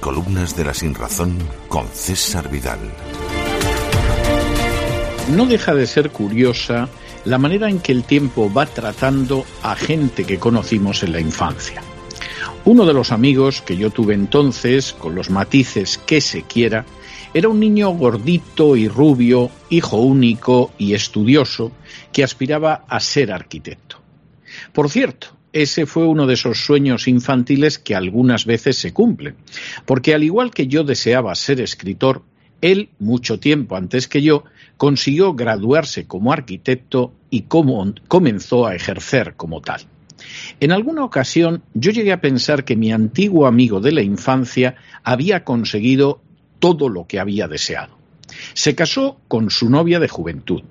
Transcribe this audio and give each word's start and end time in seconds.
Crónicas 0.00 0.56
de 0.56 0.64
la 0.64 0.72
Sinrazón 0.72 1.36
con 1.68 1.86
César 1.88 2.48
Vidal. 2.48 2.78
No 5.34 5.46
deja 5.46 5.74
de 5.74 5.86
ser 5.86 6.10
curiosa 6.10 6.88
la 7.24 7.38
manera 7.38 7.68
en 7.68 7.80
que 7.80 7.90
el 7.90 8.04
tiempo 8.04 8.52
va 8.52 8.66
tratando 8.66 9.44
a 9.62 9.74
gente 9.74 10.24
que 10.24 10.38
conocimos 10.38 11.02
en 11.02 11.12
la 11.12 11.20
infancia. 11.20 11.82
Uno 12.64 12.86
de 12.86 12.94
los 12.94 13.10
amigos 13.10 13.62
que 13.62 13.76
yo 13.76 13.90
tuve 13.90 14.14
entonces, 14.14 14.92
con 14.92 15.16
los 15.16 15.30
matices 15.30 15.98
que 15.98 16.20
se 16.20 16.42
quiera, 16.42 16.84
era 17.32 17.48
un 17.48 17.58
niño 17.58 17.90
gordito 17.90 18.76
y 18.76 18.86
rubio, 18.86 19.50
hijo 19.70 19.96
único 19.96 20.70
y 20.78 20.94
estudioso, 20.94 21.72
que 22.12 22.22
aspiraba 22.22 22.84
a 22.88 23.00
ser 23.00 23.32
arquitecto. 23.32 23.98
Por 24.72 24.88
cierto, 24.88 25.36
ese 25.54 25.86
fue 25.86 26.06
uno 26.06 26.26
de 26.26 26.34
esos 26.34 26.58
sueños 26.58 27.08
infantiles 27.08 27.78
que 27.78 27.94
algunas 27.94 28.44
veces 28.44 28.76
se 28.76 28.92
cumplen, 28.92 29.36
porque 29.86 30.12
al 30.12 30.24
igual 30.24 30.50
que 30.50 30.66
yo 30.66 30.82
deseaba 30.82 31.34
ser 31.36 31.60
escritor, 31.60 32.22
él, 32.60 32.90
mucho 32.98 33.38
tiempo 33.38 33.76
antes 33.76 34.08
que 34.08 34.20
yo, 34.20 34.44
consiguió 34.76 35.34
graduarse 35.34 36.06
como 36.06 36.32
arquitecto 36.32 37.14
y 37.30 37.42
comenzó 38.08 38.66
a 38.66 38.74
ejercer 38.74 39.34
como 39.36 39.60
tal. 39.60 39.82
En 40.58 40.72
alguna 40.72 41.04
ocasión 41.04 41.62
yo 41.72 41.92
llegué 41.92 42.12
a 42.12 42.20
pensar 42.20 42.64
que 42.64 42.74
mi 42.74 42.90
antiguo 42.90 43.46
amigo 43.46 43.80
de 43.80 43.92
la 43.92 44.02
infancia 44.02 44.74
había 45.04 45.44
conseguido 45.44 46.20
todo 46.58 46.88
lo 46.88 47.06
que 47.06 47.20
había 47.20 47.46
deseado. 47.46 47.96
Se 48.54 48.74
casó 48.74 49.20
con 49.28 49.50
su 49.50 49.70
novia 49.70 50.00
de 50.00 50.08
juventud. 50.08 50.62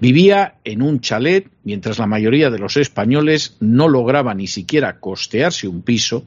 Vivía 0.00 0.56
en 0.64 0.82
un 0.82 1.00
chalet 1.00 1.48
mientras 1.64 1.98
la 1.98 2.06
mayoría 2.06 2.50
de 2.50 2.58
los 2.58 2.76
españoles 2.76 3.56
no 3.60 3.88
lograba 3.88 4.34
ni 4.34 4.46
siquiera 4.46 5.00
costearse 5.00 5.68
un 5.68 5.82
piso 5.82 6.24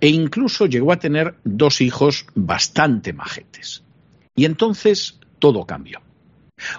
e 0.00 0.08
incluso 0.08 0.66
llegó 0.66 0.92
a 0.92 0.98
tener 0.98 1.34
dos 1.44 1.80
hijos 1.80 2.26
bastante 2.34 3.12
majetes. 3.12 3.82
Y 4.34 4.44
entonces 4.44 5.18
todo 5.38 5.64
cambió. 5.66 6.00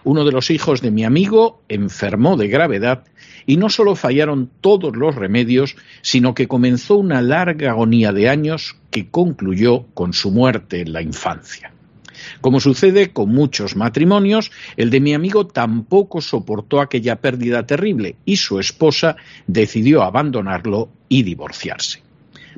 Uno 0.04 0.24
de 0.24 0.32
los 0.32 0.52
hijos 0.52 0.82
de 0.82 0.92
mi 0.92 1.04
amigo 1.04 1.64
enfermó 1.68 2.38
de 2.38 2.48
gravedad 2.48 3.04
y 3.46 3.58
no 3.58 3.70
solo 3.70 3.96
fallaron 3.96 4.52
todos 4.62 4.96
los 4.96 5.16
remedios, 5.16 5.76
sino 6.02 6.36
que 6.36 6.48
comenzó 6.48 6.98
una 6.98 7.22
larga 7.22 7.72
agonía 7.72 8.14
de 8.14 8.30
años 8.30 8.76
que 8.92 9.10
concluyó 9.10 9.88
con 9.94 10.14
su 10.14 10.32
muerte 10.32 10.82
en 10.82 10.94
la 10.94 11.02
infancia. 11.02 11.74
Como 12.42 12.60
sucede 12.60 13.12
con 13.12 13.30
muchos 13.30 13.76
matrimonios, 13.76 14.52
el 14.78 14.90
de 14.90 15.00
mi 15.00 15.14
amigo 15.14 15.48
tampoco 15.48 16.22
soportó 16.22 16.82
aquella 16.82 17.18
pérdida 17.18 17.66
terrible 17.66 18.16
y 18.26 18.38
su 18.38 18.60
esposa 18.60 19.16
decidió 19.48 20.04
abandonarlo 20.04 20.90
y 21.10 21.24
divorciarse. 21.24 22.04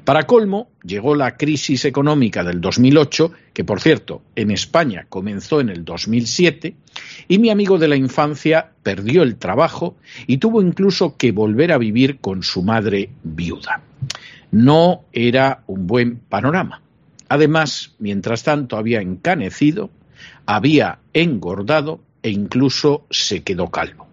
Para 0.06 0.24
colmo, 0.24 0.68
llegó 0.84 1.16
la 1.16 1.38
crisis 1.38 1.86
económica 1.86 2.44
del 2.44 2.60
2008, 2.60 3.32
que 3.54 3.64
por 3.64 3.80
cierto, 3.80 4.22
en 4.36 4.52
España 4.52 5.06
comenzó 5.08 5.62
en 5.62 5.70
el 5.70 5.86
2007, 5.86 6.76
y 7.30 7.38
mi 7.38 7.50
amigo 7.50 7.78
de 7.78 7.88
la 7.88 7.96
infancia 7.96 8.72
perdió 8.84 9.24
el 9.24 9.38
trabajo 9.38 9.96
y 10.28 10.38
tuvo 10.38 10.62
incluso 10.62 11.16
que 11.16 11.32
volver 11.32 11.72
a 11.72 11.78
vivir 11.78 12.18
con 12.20 12.44
su 12.44 12.64
madre 12.64 13.12
viuda. 13.24 13.82
No 14.52 15.06
era 15.14 15.64
un 15.68 15.88
buen 15.88 16.18
panorama. 16.18 16.82
Además, 17.30 17.94
mientras 18.00 18.44
tanto 18.44 18.78
había 18.78 19.02
encanecido, 19.02 19.90
había 20.46 21.00
engordado 21.14 22.02
e 22.22 22.30
incluso 22.30 23.06
se 23.10 23.44
quedó 23.44 23.70
calvo. 23.70 24.08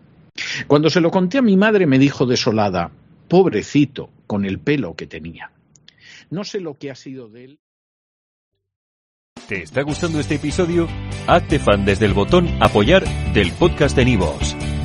Cuando 0.67 0.91
se 0.91 1.01
lo 1.01 1.11
conté 1.11 1.39
a 1.39 1.43
mi 1.43 1.57
madre 1.57 1.87
me 1.87 1.99
dijo 1.99 2.27
desolada, 2.27 2.91
pobrecito, 3.29 4.11
con 4.27 4.45
el 4.45 4.59
pelo 4.59 4.95
que 4.95 5.07
tenía. 5.07 5.51
No 6.31 6.45
sé 6.45 6.61
lo 6.61 6.79
que 6.79 6.91
ha 6.91 6.95
sido 6.95 7.29
de 7.29 7.45
él. 7.45 7.59
¿Te 9.49 9.63
está 9.63 9.83
gustando 9.83 10.21
este 10.21 10.37
episodio? 10.37 10.87
Hazte 11.27 11.59
fan 11.59 11.85
desde 11.85 12.07
el 12.07 12.15
botón 12.15 12.49
apoyar 12.61 13.05
del 13.33 13.51
podcast 13.53 13.97
de 13.97 14.05
Nivos. 14.05 14.57